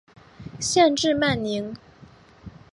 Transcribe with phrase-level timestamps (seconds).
[0.59, 1.77] 县治曼宁。